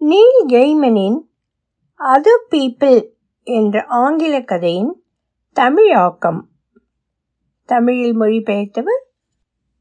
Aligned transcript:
Neil 0.00 0.44
கெய்மனின் 0.48 1.16
other 1.98 2.44
people 2.50 3.08
என்ற 3.42 3.84
ஆங்கில 3.84 4.40
கதையின் 4.40 5.04
தமிழாக்கம். 5.52 6.48
தமிழில் 7.64 8.20
மொழிபெயர்த்தவர் 8.20 9.02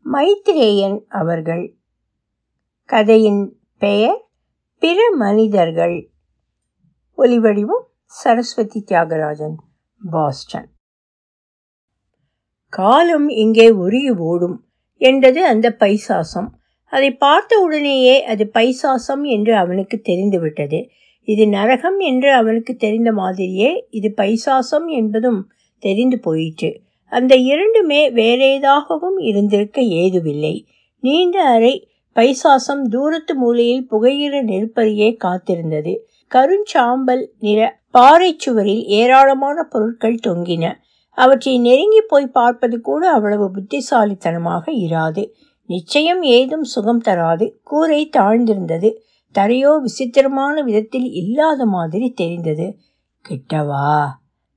மைத்ரேயன் 0.06 0.98
அவர்கள். 1.10 1.78
கதையின் 2.84 3.60
பெயர் 3.78 4.28
பிற 4.80 5.12
மனிதர்கள் 5.16 6.12
ஒலிவடிவம் 7.18 7.86
சரஸ்வதி 8.06 8.84
தியாகராஜன் 8.88 9.56
பாஸ்டன். 10.10 10.70
காலம் 12.70 13.28
இங்கே 13.28 13.70
உருகி 13.70 14.10
ஓடும் 14.10 14.58
என்றது 15.02 15.46
அந்த 15.46 15.76
பைசாசம். 15.80 16.50
அதை 16.94 17.10
பார்த்த 17.16 17.60
உடனேயே 17.60 18.24
அது 18.24 18.50
பைசாசம் 18.54 19.24
என்று 19.24 19.56
அவனுக்கு 19.56 19.98
தெரிந்துவிட்டது. 20.02 20.80
இது 21.28 21.48
நரகம் 21.48 22.00
என்று 22.00 22.34
அவனுக்கு 22.34 22.76
தெரிந்த 22.76 23.12
மாதிரியே 23.12 23.88
இது 23.90 24.14
பைசாசம் 24.18 24.88
என்பதும் 24.88 25.42
தெரிந்து 25.84 26.20
போயிற்று. 26.20 26.72
அந்த 27.12 27.36
இரண்டுமே 27.36 28.12
வேறேதாகவும் 28.12 29.20
இருந்திருக்க 29.20 29.82
ஏதுவில்லை 29.82 30.56
நீண்ட 31.04 31.44
அறை 31.44 31.74
பைசாசம் 32.16 32.84
தூரத்து 32.90 33.36
மூலையில் 33.36 33.88
புகையிற 33.92 34.36
நெருப்பறியே 34.44 35.10
காத்திருந்தது. 35.24 35.94
கருஞ்சாம்பல் 36.32 37.24
நிற 37.40 37.60
பாறை 37.90 38.36
சுவரில் 38.38 38.84
ஏராளமான 38.84 39.64
பொருட்கள் 39.64 40.24
தொங்கின. 40.28 40.66
அவற்றை 41.18 41.54
நெருங்கி 41.60 42.02
போய் 42.08 42.28
பார்ப்பது 42.28 42.82
கூட 42.82 43.04
அவ்வளவு 43.12 43.52
புத்திசாலித்தனமாக 43.52 44.72
இராது. 44.72 45.24
நிச்சயம் 45.68 46.22
ஏதும் 46.22 46.64
சுகம் 46.64 47.02
தராது. 47.02 47.60
கூரை 47.64 48.10
தாழ்ந்திருந்தது. 48.18 48.94
தரையோ 49.40 49.82
விசித்திரமான 49.82 50.62
விதத்தில் 50.62 51.12
இல்லாத 51.12 51.66
மாதிரி 51.66 52.12
தெரிந்தது. 52.12 52.78
கிட்டவா? 53.30 54.06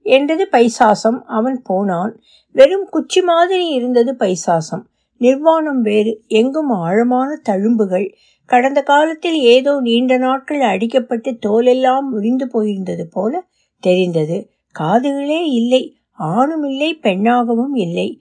என்றது 0.03 0.49
பைசாசம். 0.53 1.23
அவன் 1.27 1.63
போனான். 1.63 2.21
வெறும் 2.53 2.89
குச்சி 2.91 3.23
மாதிரி 3.23 3.69
இருந்தது 3.69 4.13
பைசாசம். 4.13 4.85
நிர்வாணம் 5.17 5.83
வேறு. 5.83 6.23
எங்கும் 6.27 6.69
ஆழமான 6.69 7.41
தழும்புகள். 7.49 8.13
கடந்த 8.47 8.83
காலத்தில் 8.83 9.41
ஏதோ 9.41 9.81
நீண்ட 9.81 10.17
நாட்கள் 10.17 10.61
அடிக்கப்பட்டு 10.61 11.39
தோலெல்லாம் 11.47 12.09
முறிந்து 12.11 12.47
போயிருந்தது 12.47 13.03
போல 13.03 13.45
தெரிந்தது. 13.81 14.51
காதுகளே 14.79 15.43
இல்லை. 15.45 15.97
ஆணும் 16.11 16.63
இல்லை. 16.63 16.99
பெண்ணாகவும் 17.03 17.75
இல்லை. 17.75 18.21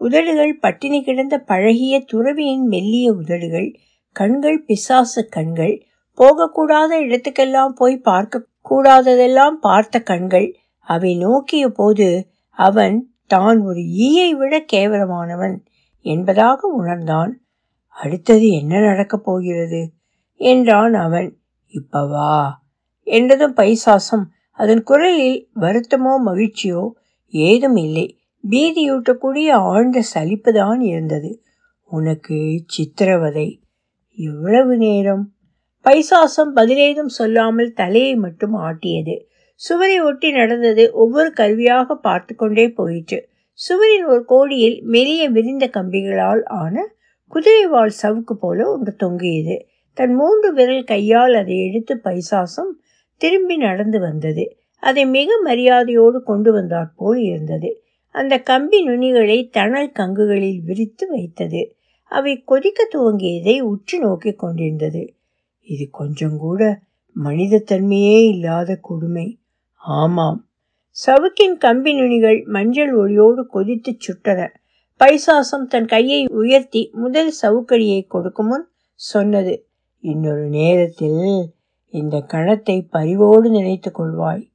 உதடுகள் 0.00 0.58
பட்டினி 0.58 0.98
கிடந்த 1.02 1.36
பழகிய 1.46 1.94
துறவியின் 2.12 2.64
மெல்லிய 2.64 3.12
உதடுகள் 3.12 3.68
கண்கள் 4.16 4.64
பிசாசு 4.64 5.22
கண்கள் 5.28 5.74
போகக்கூடாத 6.18 6.92
இடத்துக்கெல்லாம் 7.06 7.74
போய் 7.74 7.96
பார்க்க 7.98 8.46
கூடாததெல்லாம் 8.70 9.56
பார்த்த 9.60 10.00
கண்கள் 10.00 10.48
அவை 10.86 11.16
நோக்கிய 11.16 11.68
போது 11.68 12.08
அவன் 12.58 12.96
தான் 13.26 13.58
ஒரு 13.60 13.80
ஈயை 14.06 14.30
விட 14.30 14.54
கேவலமானவன் 14.72 15.56
என்பதாக 16.06 16.68
உணர்ந்தான். 16.68 17.32
அடுத்தது 17.96 18.46
என்ன 18.50 18.80
நடக்கப் 18.80 19.24
போகிறது? 19.24 19.80
என்றான் 20.40 20.94
அவன். 20.94 21.28
இப்பவா 21.74 22.32
என்றதும் 23.06 23.56
பைசாசம். 23.56 24.24
அதன் 24.58 24.82
குரலில் 24.82 25.38
வருத்தமோ 25.60 26.12
மகிழ்ச்சியோ 26.26 26.82
ஏதும் 27.32 27.76
இல்லை. 27.76 28.06
பீதியூட்டக்கூடிய 28.50 29.50
ஆழ்ந்த 29.50 30.02
சலிப்புதான் 30.14 30.80
இருந்தது. 30.80 31.42
உனக்கு 31.84 32.62
சித்திரவதை. 32.66 33.60
எவ்வளவு 34.14 34.76
நேரம்? 34.76 35.30
பைசாசம் 35.84 36.54
பதிலேதும் 36.56 37.06
சொல்லாமல் 37.06 37.72
தலையை 37.72 38.14
மட்டும் 38.14 38.54
ஆட்டியது. 38.54 39.24
சுவரை 39.54 40.00
ஒட்டி 40.00 40.30
நடந்தது 40.30 40.92
ஒவ்வொரு 40.92 41.32
கல்வியாக 41.36 41.94
பார்த்து 41.94 42.34
கொண்டே 42.34 42.68
போயிற்று. 42.68 43.28
சுவரின் 43.52 44.04
ஒரு 44.04 44.24
கோடியில் 44.24 44.84
மெலிய 44.88 45.30
விரிந்த 45.30 45.66
கம்பிகளால் 45.66 46.44
ஆன 46.44 46.92
குதிரைவாள் 47.34 47.90
சவுக்கு 48.02 48.32
போல 48.32 48.72
ஒன்று 48.72 48.94
தொங்கியது. 48.94 49.66
தன் 49.92 50.14
மூன்று 50.14 50.52
விரல் 50.52 50.84
கையால் 50.84 51.34
அதை 51.34 51.66
எடுத்து 51.66 52.00
பைசாசம் 52.04 52.72
திரும்பி 53.16 53.56
நடந்து 53.56 54.00
வந்தது. 54.00 54.56
அதை 54.80 55.06
மிக 55.06 55.40
மரியாதையோடு 55.44 56.22
கொண்டு 56.22 56.54
வந்தாற் 56.54 56.92
போல் 56.96 57.18
இருந்தது. 57.18 57.80
அந்த 58.16 58.38
கம்பி 58.38 58.78
நுனிகளை 58.86 59.48
தணல் 59.50 59.92
கங்குகளில் 59.92 60.60
விரித்து 60.64 61.08
வைத்தது. 61.08 61.76
அவை 62.04 62.42
கொதிக்க 62.42 62.88
துவங்கியதை 62.94 63.60
உற்று 63.60 63.98
நோக்கி 63.98 64.32
கொண்டிருந்தது. 64.32 65.14
இது 65.62 65.88
கொஞ்சம் 65.90 66.36
கூட 66.38 66.80
மனித 67.12 67.62
தன்மையே 67.70 68.28
இல்லாத 68.28 68.78
கொடுமை. 68.82 69.38
ஆமாம். 69.74 70.48
சவுக்கின் 71.06 71.56
கம்பி 71.58 71.92
நுனிகள் 72.00 72.44
மஞ்சள் 72.44 72.92
ஒளியோடு 72.98 73.42
கொதித்து 73.46 73.96
சுட்டன. 73.96 74.48
பைசாசம் 75.00 75.66
தன் 75.68 75.86
கையை 75.86 76.26
உயர்த்தி 76.30 76.90
முதல் 76.92 77.32
சவுக்கடியை 77.42 78.06
கொடுக்கும் 78.06 78.46
முன் 78.46 78.68
சொன்னது 78.94 79.66
இன்னொரு 80.00 80.46
நேரத்தில் 80.46 81.50
இந்த 81.90 82.24
கணத்தை 82.28 82.86
பரிவோடு 82.90 83.50
நினைத்து 83.50 83.90
கொள்வாய். 83.90 84.48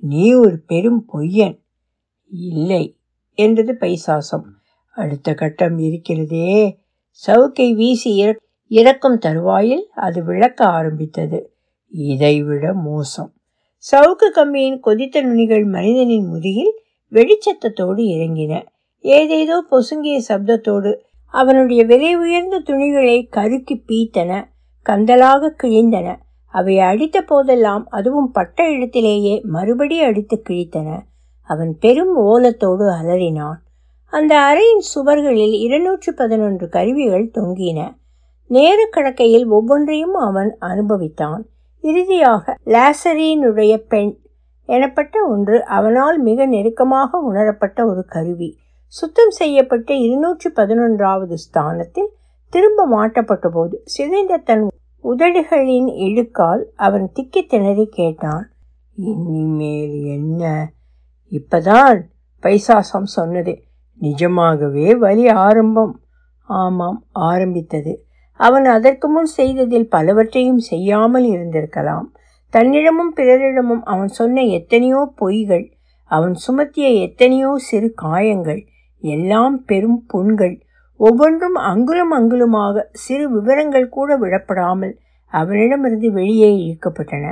நீ 0.00 0.32
ஒரு 0.32 0.58
பெரும் 0.66 1.04
பொய்யன். 1.12 1.58
இல்லை 2.30 2.96
என்றது 3.34 3.76
பைசாசம். 3.80 4.46
அடுத்த 4.94 5.34
கட்டம் 5.34 5.78
இருக்கிறதே. 5.78 6.78
சவுக்கை 7.26 7.74
வீசி 7.74 8.34
இறக்கும் 8.66 9.18
தருவாயில் 9.18 9.88
அது 9.94 10.24
விளக்க 10.24 10.64
ஆரம்பித்தது. 10.64 11.52
இதைவிட 11.88 12.72
மோசம். 12.72 13.32
சவுக்கு 13.92 14.30
கம்பியின் 14.32 14.80
கொதித்த 14.80 15.22
நுனிகள் 15.22 15.64
மனிதனின் 15.64 16.26
முதுகில் 16.26 16.72
வெளிச்சத்தத்தோடு 17.12 18.02
இறங்கின. 18.14 18.66
ஏதேதோ 18.98 19.64
பொசுங்கிய 19.70 20.20
சப்தத்தோடு 20.28 20.94
அவனுடைய 21.26 21.84
விலை 21.84 22.16
உயர்ந்த 22.16 22.58
துணிகளை 22.58 23.26
கருக்கி 23.26 23.82
பீத்தன 23.88 24.44
கந்தலாக 24.86 25.54
கிழிந்தன. 25.62 26.16
அவை 26.46 26.78
அடித்த 26.78 27.22
போதெல்லாம் 27.22 27.86
அதுவும் 27.88 28.30
பட்ட 28.30 28.70
இடத்திலேயே 28.70 29.40
மறுபடி 29.44 30.00
அடித்து 30.00 30.42
கிழித்தன. 30.48 31.00
அவன் 31.48 31.72
பெரும் 31.80 32.14
ஓலத்தோடு 32.24 32.86
அலறினான். 32.98 33.58
அந்த 34.12 34.32
அறையின் 34.48 34.84
சுவர்களில் 34.92 35.56
இருநூற்று 35.58 36.10
பதினொன்று 36.14 36.66
கருவிகள் 36.68 37.26
தொங்கின. 37.34 37.80
நேர 38.50 38.78
கணக்கையில் 38.90 39.46
ஒவ்வொன்றையும் 39.48 40.14
அவன் 40.28 40.50
அனுபவித்தான். 40.60 41.42
இறுதியாக 41.84 42.54
லாசரியினுடைய 42.66 43.74
பெண் 43.88 44.12
எனப்பட்ட 44.68 45.16
ஒன்று 45.28 45.58
அவனால் 45.64 46.18
மிக 46.18 46.46
நெருக்கமாக 46.46 47.18
உணரப்பட்ட 47.18 47.86
ஒரு 47.86 48.02
கருவி. 48.04 48.50
சுத்தம் 48.92 49.30
செய்யப்பட்ட 49.30 49.90
இருநூற்றி 49.94 50.50
பதினொன்றாவது 50.50 51.36
ஸ்தானத்தில் 51.44 52.10
திரும்ப 52.52 52.86
மாட்டப்பட்ட 52.86 53.46
போது 53.48 53.76
சிதைந்த 53.84 54.42
தன் 54.44 54.64
உதடுகளின் 55.04 55.88
இழுக்கால் 56.06 56.62
அவன் 56.76 57.06
திக்கி 57.14 57.42
திணறி 57.46 57.86
கேட்டான். 57.90 58.46
இனிமேல் 58.96 59.98
என்ன? 60.16 60.42
இப்பதான் 61.32 61.98
பைசாசம் 62.42 63.08
சொன்னது. 63.16 63.54
நிஜமாகவே 64.00 64.86
வலி 64.96 65.24
ஆரம்பம். 65.28 65.94
ஆமாம் 66.48 67.00
ஆரம்பித்தது. 67.28 67.92
அவன் 68.40 68.64
அதற்கு 68.64 69.06
முன் 69.08 69.30
செய்ததில் 69.38 69.88
பலவற்றையும் 69.88 70.62
செய்யாமல் 70.70 71.26
இருந்திருக்கலாம். 71.34 72.06
தன்னிடமும் 72.54 73.12
பிறரிடமும் 73.16 73.82
அவன் 73.82 74.08
சொன்ன 74.08 74.44
எத்தனையோ 74.58 75.00
பொய்கள் 75.20 75.66
அவன் 76.10 76.36
சுமத்திய 76.44 76.86
எத்தனையோ 77.00 77.50
சிறு 77.58 77.88
காயங்கள் 77.94 78.60
எல்லாம் 79.02 79.64
பெரும் 79.64 80.00
புண்கள். 80.06 80.56
ஒவ்வொன்றும் 81.00 81.58
அங்குலம் 81.70 82.10
அங்குலமாக 82.10 82.86
சிறு 82.92 83.26
விவரங்கள் 83.28 83.88
கூட 83.88 84.16
விடப்படாமல் 84.18 84.94
அவனிடமிருந்து 85.32 86.08
வெளியே 86.10 86.50
இழுக்கப்பட்டன. 86.58 87.26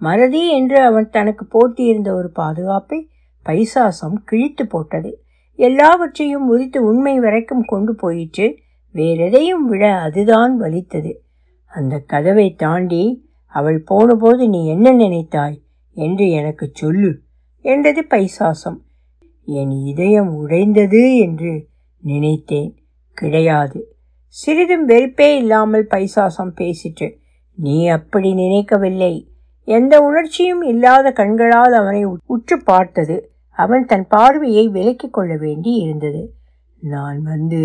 மறதி 0.00 0.42
என்று 0.48 0.78
அவன் 0.80 1.08
தனக்கு 1.10 1.44
போட்டியிருந்த 1.46 2.10
ஒரு 2.14 2.28
பாதுகாப்பை 2.30 2.98
பைசாசம் 3.44 4.14
கிழித்து 4.24 4.66
போட்டது. 4.66 5.22
எல்லாவற்றையும் 5.54 6.48
உரித்து 6.48 6.84
உண்மை 6.84 7.18
வரைக்கும் 7.18 7.62
கொண்டு 7.62 7.94
போயிற்று. 7.94 8.56
வேறெதையும் 8.94 9.64
விட 9.68 9.94
அதுதான் 9.94 10.56
வலித்தது. 10.56 11.22
அந்த 11.66 11.98
கதவை 11.98 12.54
தாண்டி 12.54 13.28
அவள் 13.46 13.82
போனபோது 13.82 14.48
நீ 14.48 14.68
என்ன 14.68 14.92
நினைத்தாய்? 14.92 15.62
என்று 15.92 16.30
எனக்கு 16.30 16.70
சொல்லு 16.72 17.20
என்றது 17.60 18.06
பைசாசம். 18.10 18.78
என் 19.44 19.70
இதயம் 19.70 20.34
உடைந்தது 20.34 21.18
என்று 21.18 21.68
நினைத்தேன். 22.00 22.78
கிடையாது. 23.14 23.96
சிறிதும் 24.26 24.84
வெறுப்பே 24.84 25.36
இல்லாமல் 25.36 25.86
பைசாசம் 25.90 26.52
பேசிற்று. 26.56 27.16
நீ 27.54 27.86
அப்படி 27.86 28.34
நினைக்கவில்லை. 28.34 29.29
எந்த 29.70 29.94
உணர்ச்சியும் 30.00 30.62
இல்லாத 30.62 31.06
கண்களால் 31.12 31.72
அவனை 31.72 32.02
உற்று 32.26 32.56
பார்த்தது. 32.64 33.16
அவன் 33.58 33.84
தன் 33.86 34.06
பார்வையை 34.08 34.64
விலக்கிக் 34.68 35.16
கொள்ள 35.16 35.32
வேண்டி 35.36 35.72
இருந்தது. 35.76 36.22
நான் 36.82 37.18
வந்து 37.22 37.62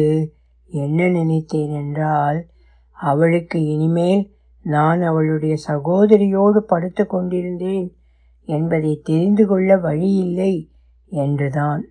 என்ன 0.71 1.07
நினைத்தேன் 1.09 1.73
என்றால் 1.73 2.39
அவளுக்கு 2.97 3.59
இனிமேல் 3.65 4.23
நான் 4.65 5.01
அவளுடைய 5.01 5.55
சகோதரியோடு 5.67 6.59
படுத்து 6.71 7.03
கொண்டிருந்தேன் 7.07 7.87
என்பதை 8.47 8.93
தெரிந்து 9.03 9.43
கொள்ள 9.47 9.77
வழியில்லை 9.77 10.53
என்றுதான். 11.11 11.83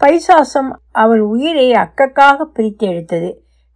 பைசாசம் 0.00 0.70
அவன் 0.94 1.22
உயிரை 1.32 1.68
அக்கக்காக 1.74 2.44
பிரித்து 2.44 2.86
எடுத்தது 2.86 3.30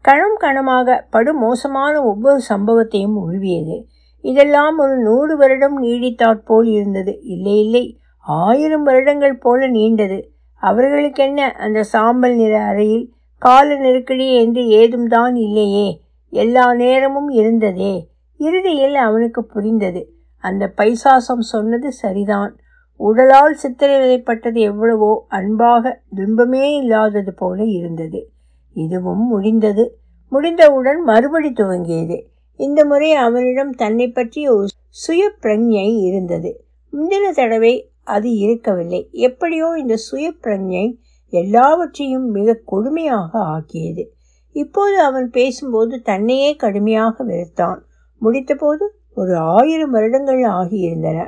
கணம் 0.04 0.38
கணமாக 0.40 0.96
படுமோசமான 1.12 1.94
ஒவ்வொரு 2.02 2.40
சம்பவத்தையும் 2.48 3.18
உருவியது. 3.24 3.76
இதெல்லாம் 4.24 4.78
ஒரு 4.78 4.96
நூறு 4.96 5.36
வருடம் 5.36 5.82
நீடித்தாற்போல் 5.82 6.66
இருந்தது. 6.66 7.20
இல்லை 7.22 7.64
இல்லை. 7.64 7.98
ஆயிரம் 8.18 8.82
வருடங்கள் 8.82 9.38
போல 9.38 9.70
நீண்டது. 9.70 10.22
அவர்களுக்கென்ன 10.56 11.52
அந்த 11.52 11.82
சாம்பல் 11.82 12.34
நிற 12.34 12.60
அறையில் 12.60 13.12
கால 13.38 13.74
நெருக்கடி 13.74 14.34
என்று 14.34 14.66
ஏதும் 14.66 15.06
தான் 15.06 15.34
இல்லையே. 15.36 16.00
எல்லா 16.28 16.74
நேரமும் 16.74 17.28
இருந்ததே. 17.28 18.08
இறுதியில் 18.36 18.94
அவனுக்கு 18.94 19.44
புரிந்தது. 19.44 20.14
அந்த 20.38 20.72
பைசாசம் 20.76 21.44
சொன்னது 21.52 21.92
சரிதான். 21.92 22.56
உடலால் 22.96 23.56
சித்திரவதைப்பட்டது 23.62 24.58
எவ்வளவோ 24.58 25.24
அன்பாக 25.28 26.00
துன்பமே 26.14 26.76
இல்லாதது 26.76 27.34
போல 27.34 27.64
இருந்தது. 27.64 28.30
இதுவும் 28.72 29.26
முடிந்தது. 29.26 29.98
முடிந்தவுடன் 30.28 31.00
மறுபடி 31.02 31.52
துவங்கியது. 31.56 32.18
இந்த 32.56 32.84
முறை 32.84 33.12
அவனிடம் 33.12 33.72
தன்னை 33.72 34.08
பற்றிய 34.08 34.54
ஒரு 34.54 34.68
சுய 34.88 35.22
பிரஜை 35.42 35.88
இருந்தது. 36.02 36.50
முந்தின 36.92 37.30
தடவை 37.32 37.74
அது 38.04 38.36
இருக்கவில்லை. 38.36 39.08
எப்படியோ 39.12 39.68
இந்த 39.78 39.94
சுய 39.96 40.26
பிரஜை 40.42 40.84
எல்லாவற்றையும் 41.32 42.26
மிக 42.30 42.62
கொடுமையாக 42.66 43.30
ஆக்கியது. 43.38 44.04
இப்போது 44.52 44.96
அவன் 45.00 45.30
பேசும்போது 45.30 46.00
தன்னையே 46.00 46.56
கடுமையாக 46.56 47.24
வெறுத்தான். 47.24 47.80
முடித்தபோது 48.22 48.84
ஒரு 49.14 49.36
ஆயிரம் 49.36 49.90
வருடங்கள் 49.90 50.42
ஆகியிருந்தன. 50.52 51.18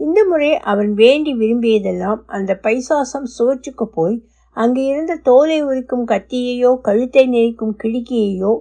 இந்த 0.00 0.24
முறை 0.24 0.50
அவன் 0.56 0.92
வேண்டி 0.94 1.32
விரும்பியதெல்லாம் 1.34 2.20
அந்த 2.26 2.60
பைசாசம் 2.62 3.28
சுவற்றுக்கு 3.36 3.86
போய் 3.88 4.16
அங்கு 4.56 4.84
இருந்த 4.84 5.16
தோலை 5.22 5.58
உரிக்கும் 5.62 6.06
கத்தியையோ 6.06 6.70
கழுத்தை 6.80 7.26
நெரிக்கும் 7.26 7.74
கிடுக்கியையோ 7.82 8.52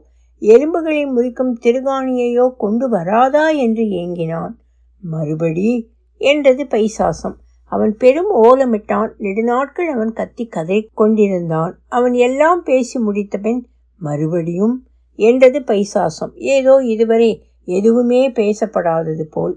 எலும்புகளை 0.41 1.03
முறிக்கும் 1.05 1.53
திருகாணியையோ 1.63 2.45
கொண்டு 2.57 2.89
வராதா 2.89 3.49
என்று 3.49 3.83
ஏங்கினான். 3.83 4.53
மறுபடி 5.03 5.69
என்றது 6.21 6.63
பைசாசம். 6.63 7.35
அவன் 7.71 7.97
பெரும் 7.97 8.31
ஓலமிட்டான். 8.43 9.09
நெடுநாட்கள் 9.17 9.89
அவன் 9.93 10.13
கத்தி 10.13 10.45
கதை 10.47 10.89
கொண்டிருந்தான். 10.93 11.79
அவன் 11.87 12.13
எல்லாம் 12.13 12.63
பேசி 12.63 12.99
முடித்த 12.99 13.37
பின் 13.37 13.67
மறுபடியும் 14.01 14.87
என்றது 15.15 15.59
பைசாசம். 15.59 16.33
ஏதோ 16.33 16.75
இதுவரை 16.83 17.31
எதுவுமே 17.63 18.29
பேசப்படாதது 18.29 19.23
போல். 19.29 19.55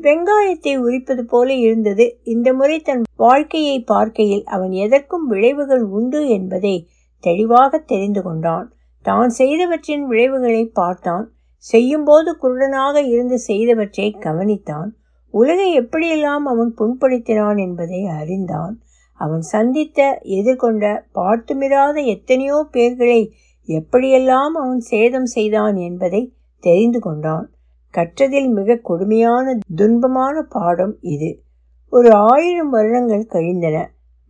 வெங்காயத்தை 0.00 0.76
உரிப்பது 0.76 1.22
போல 1.24 1.54
இருந்தது. 1.54 2.20
இந்த 2.24 2.52
முறை 2.52 2.80
தன் 2.80 3.02
வாழ்க்கையை 3.16 3.80
பார்க்கையில் 3.82 4.44
அவன் 4.44 4.70
எதற்கும் 4.70 5.26
விளைவுகள் 5.26 5.82
உண்டு 5.82 6.28
என்பதை 6.28 6.88
தெளிவாக 7.24 7.78
தெரிந்து 7.78 8.22
கொண்டான். 8.22 8.68
தான் 9.02 9.28
செய்தவற்றின் 9.28 10.04
விளைவுகளை 10.06 10.64
பார்த்தான். 10.64 11.26
செய்யும்போது 11.56 12.30
குருடனாக 12.42 12.96
இருந்து 13.06 13.36
செய்தவற்றை 13.46 14.06
கவனித்தான். 14.20 14.90
உலகை 15.34 15.68
எப்படியெல்லாம் 15.80 16.44
அவன் 16.52 16.70
புண்படுத்தினான் 16.78 17.56
என்பதை 17.56 18.00
அறிந்தான். 18.20 18.74
அவன் 19.20 19.40
சந்தித்த 19.40 20.00
எதிர்கொண்ட 20.22 20.84
பார்த்துமிராத 21.14 21.96
எத்தனையோ 22.04 22.58
பேர்களை 22.72 23.20
எப்படியெல்லாம் 23.68 24.54
அவன் 24.62 24.78
சேதம் 24.78 25.24
செய்தான் 25.24 25.76
என்பதை 25.76 26.22
தெரிந்து 26.62 26.98
கொண்டான். 26.98 27.46
கற்றதில் 27.94 28.50
மிக 28.50 28.78
கொடுமையான 28.82 29.58
துன்பமான 29.76 30.42
பாடம் 30.48 30.94
இது. 31.00 31.30
ஒரு 31.92 32.10
ஆயிரம் 32.12 32.70
வருடங்கள் 32.70 33.30
கழிந்தன. 33.30 33.76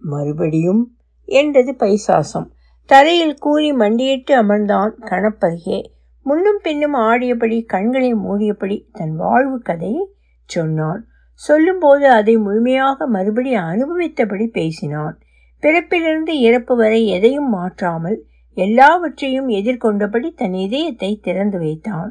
மறுபடியும் 0.02 0.82
என்றது 1.28 1.73
பைசாசம். 1.78 2.49
தரையில் 2.90 3.37
கூறி 3.38 3.72
மண்டியிட்டு 3.72 4.32
அமர்ந்தான் 4.42 4.92
கணப்பருகே 5.00 5.84
முன்னும் 6.26 6.60
பின்னும் 6.62 6.94
ஆடியபடி 6.94 7.64
கண்களை 7.64 8.14
மூடியபடி 8.14 8.84
தன் 8.92 9.12
வாழ்வு 9.16 9.58
கதையை 9.58 10.04
சொன்னான். 10.44 11.02
சொல்லும்போது 11.32 12.08
அதை 12.10 12.37
முழுமையாக 12.37 13.06
மறுபடி 13.06 13.54
அனுபவித்தபடி 13.56 14.46
பேசினான். 14.46 15.19
பிறப்பிலிருந்து 15.62 16.28
இறப்பு 16.28 16.76
வரை 16.76 17.06
எதையும் 17.06 17.48
மாற்றாமல் 17.48 18.19
எல்லாவற்றையும் 18.56 19.48
எதிர்கொண்டபடி 19.48 20.31
தன் 20.34 20.54
இதயத்தை 20.54 21.10
திறந்து 21.22 21.58
வைத்தான். 21.58 22.10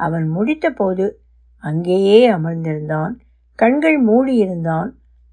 அவன் 0.00 0.28
முடித்தபோது 0.36 1.08
அங்கேயே 1.64 2.30
அமர்ந்திருந்தான். 2.30 3.14
கண்கள் 3.58 3.98
மூடியிருந்தான். 4.04 4.90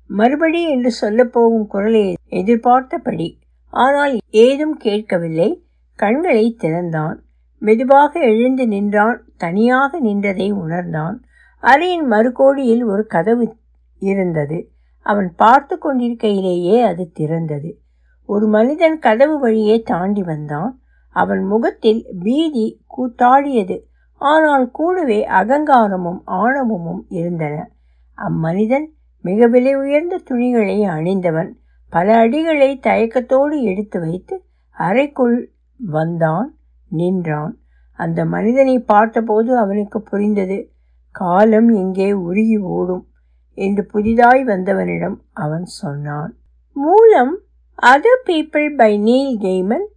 மறுபடி 0.10 0.64
என்று 0.70 0.92
சொல்லப்போகும் 1.02 1.68
குரலை 1.68 2.16
எதிர்பார்த்தபடி 2.30 3.30
ஆனால் 3.70 4.18
ஏதும் 4.30 4.78
கேட்கவில்லை. 4.78 5.64
கண்களை 5.96 6.56
திறந்தான். 6.58 7.24
மெதுவாக 7.60 8.20
எழுந்து 8.20 8.68
நின்றான். 8.68 9.24
தனியாக 9.38 10.02
நின்றதை 10.02 10.52
உணர்ந்தான். 10.52 11.24
அறையின் 11.62 12.06
மறுகோடியில் 12.10 12.86
ஒரு 12.86 13.06
கதவு 13.06 13.56
இருந்தது. 13.98 14.72
அவன் 15.02 15.34
பார்த்து 15.36 15.78
கொண்டிருக்கையிலேயே 15.78 16.82
அது 16.82 17.12
திறந்தது. 17.20 17.74
ஒரு 18.26 18.48
மனிதன் 18.48 19.00
கதவு 19.00 19.40
வழியே 19.40 19.82
தாண்டி 19.82 20.24
வந்தான். 20.24 20.80
அவன் 21.10 21.44
முகத்தில் 21.44 22.08
பீதி 22.20 22.82
கூத்தாடியது. 22.98 23.82
ஆனால் 24.14 24.72
கூடவே 24.72 25.28
அகங்காரமும் 25.28 26.22
ஆணவமும் 26.24 27.06
இருந்தன. 27.10 27.72
அம்மனிதன் 28.14 28.94
மிக 29.22 29.48
விலை 29.48 29.76
உயர்ந்த 29.76 30.18
துணிகளை 30.18 30.84
அணிந்தவன். 30.84 31.59
பல 31.90 32.08
அடிகளை 32.24 32.72
தயக்கத்தோடு 32.80 33.56
எடுத்து 33.64 34.00
வைத்து 34.00 34.36
அறைக்குள் 34.78 35.38
வந்தான் 35.80 36.50
நின்றான். 36.92 37.54
அந்த 38.00 38.20
மனிதனை 38.26 38.80
பார்த்தபோது 38.80 39.58
அவனுக்கு 39.58 40.02
புரிந்தது 40.02 40.72
காலம் 41.16 41.70
எங்கே 41.74 42.10
உருகி 42.12 42.58
ஓடும் 42.58 43.06
என்று 43.58 43.86
புதிதாய் 43.86 44.44
வந்தவனிடம் 44.44 45.18
அவன் 45.34 45.66
சொன்னான். 45.82 46.34
மூலம் 46.76 47.34
other 47.84 48.24
people 48.26 48.76
by 48.76 48.92
Neil 48.98 49.34
Gaiman 49.40 49.88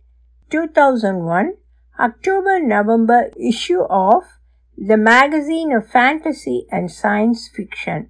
two 0.52 0.62
thousand 0.74 1.22
one 1.38 1.50
October 1.98 2.62
November 2.62 3.26
issue 3.50 3.80
of 3.86 4.30
the 4.78 4.96
magazine 5.10 5.72
of 5.78 5.88
fantasy 5.92 6.56
and 6.68 6.90
science 7.02 7.44
fiction 7.54 8.04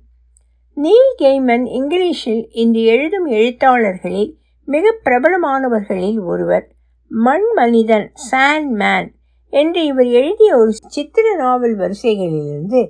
Neil 0.82 1.15
Gaiman 1.19 1.65
இங்கிலீஷில் 1.72 2.44
இன்று 2.53 2.82
எழுதும் 2.84 3.27
எழுத்தாளர்களில் 3.27 4.31
மிக 4.69 4.94
பிரபலமானவர்களில் 5.05 6.20
ஒருவர். 6.24 6.67
மண் 7.08 7.46
மனிதன் 7.55 8.12
சாண்ட் 8.31 8.70
மேன் 8.70 9.08
என்று 9.53 9.84
இவர் 9.84 10.05
எழுதிய 10.05 10.56
ஒரு 10.56 10.72
சித்திர 10.72 11.34
நாவல் 11.36 11.77
வரிசைகளிலிருந்து 11.77 12.81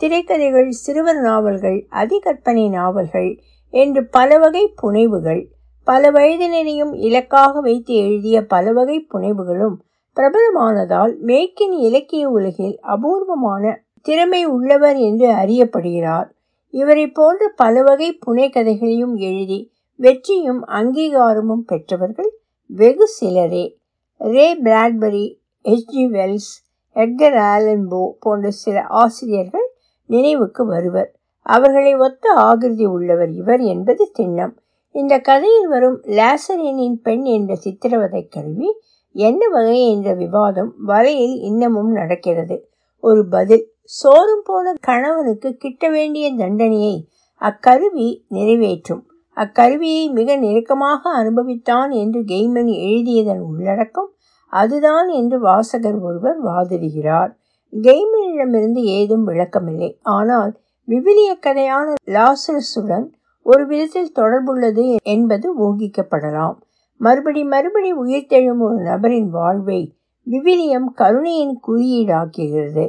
திரைக்கதைகள் 0.00 0.68
சிறுவர் 0.68 1.20
நாவல்கள் 1.20 1.86
அதிகற்பனை 1.90 2.68
நாவல்கள் 2.68 3.30
என்று 3.70 4.08
பல 4.08 4.38
வகை 4.38 4.74
புனைவுகள் 4.82 5.42
பல 5.86 6.10
வயதினரையும் 6.10 6.94
இலக்காக 6.94 7.60
வைத்து 7.60 7.94
எழுதிய 7.94 8.46
பல 8.46 8.72
வகை 8.72 9.06
புனைவுகளும் 9.14 9.76
பிரபலமானதால் 10.16 11.14
மேற்கின் 11.26 11.76
இலக்கிய 11.78 12.28
உலகில் 12.28 12.78
அபூர்வமான 12.80 13.84
திறமை 14.02 14.44
உள்ளவர் 14.44 14.96
என்று 14.96 15.28
அறியப்படுகிறார். 15.34 16.28
இவரை 16.70 17.10
போன்ற 17.10 17.52
பல 17.56 17.82
வகை 17.82 18.18
புனைக்கதைகளையும் 18.26 19.14
எழுதி 19.14 19.72
வெற்றியும் 19.96 20.66
அங்கீகாரமும் 20.66 21.64
பெற்றவர்கள் 21.66 22.30
வெகு 22.66 23.08
சிலரே. 23.08 23.76
Ray 24.16 24.62
Bradbury 24.62 25.26
H G 25.64 26.04
Wells 26.16 26.50
Edgar 26.94 27.38
Allan Poe 27.52 28.10
போன்ற 28.20 28.50
சில 28.50 28.82
ஆசிரியர்கள் 28.82 29.68
நினைவுக்கு 30.06 30.66
வருவர். 30.66 31.10
அவர்களை 31.42 31.94
ஒத்த 31.94 32.32
ஆகிருதி 32.34 32.84
உள்ளவர் 32.84 33.30
இவர் 33.30 33.60
என்பது 33.60 34.10
திண்ணம். 34.18 34.54
இந்த 34.90 35.18
கதையில் 35.18 35.68
வரும் 35.68 36.02
லாசரினின் 36.02 36.98
பெண் 37.02 37.24
என்ற 37.24 37.54
சித்திரவதை 37.54 38.28
கருவி 38.28 38.70
என்ன 39.12 39.48
வகை 39.48 39.88
என்ற 39.88 40.14
விவாதம் 40.14 40.74
வலையில் 40.86 41.36
இன்னமும் 41.40 41.92
நடக்கிறது. 41.92 42.68
ஒரு 43.02 43.28
பதில் 43.28 43.64
சோறும் 43.90 44.42
போன 44.44 44.72
கணவனுக்கு 44.80 45.50
கிட்ட 45.56 45.90
வேண்டிய 45.90 46.26
தண்டனையை 46.34 46.96
அக்கருவி 47.42 48.08
நிறைவேற்றும். 48.28 49.02
அக்கருவியை 49.36 50.10
மிக 50.10 50.36
நெருக்கமாக 50.36 51.10
அனுபவித்தான் 51.10 51.90
என்று 51.90 52.20
கெய்மன் 52.20 52.70
எழுதியதன் 52.86 53.38
உள்ளடக்கம் 53.38 54.10
அதுதான் 54.52 55.08
என்று 55.08 55.36
வாசகர் 55.40 55.98
ஒருவர் 56.00 56.38
வாதிடுகிறார். 56.44 57.30
கெய்மனிடமிருந்து 57.72 58.82
ஏதும் 58.98 59.26
விளக்கமில்லை. 59.28 59.90
ஆனால் 60.02 60.52
விவிலிய 60.88 61.30
கதையான 61.46 61.94
லாசரஸுடன் 62.10 63.06
ஒரு 63.46 63.66
விதத்தில் 63.66 64.14
தொடர்புள்ளது 64.14 64.86
என்பது 65.02 65.48
ஊகிக்கப்படலாம். 65.66 66.56
மறுபடி 67.00 67.44
மறுபடி 67.44 67.90
உயிர்த்தெழும் 67.94 68.58
ஒரு 68.58 68.78
நபரின் 68.82 69.30
வாழ்வை 69.30 69.80
விவிலியம் 70.26 70.88
கருணையின் 70.92 71.60
குறியீடாக்குகிறது. 71.66 72.86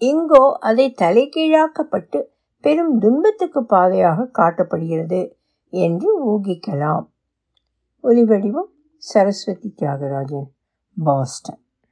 இங்கோ 0.00 0.52
அதை 0.52 0.94
தலைகீழாக்கப்பட்டு 0.98 2.22
பெரும் 2.60 2.98
துன்பத்துக்கு 2.98 3.66
பாதையாக 3.66 4.28
காட்டப்படுகிறது 4.38 5.32
என்று 5.68 6.08
ஊகிக்கலாம். 6.28 7.06
ஒலிவடிவம் 8.02 8.70
சரஸ்வதி 8.96 9.74
தியாகராஜன் 9.76 10.48
பாஸ்டன். 11.04 11.60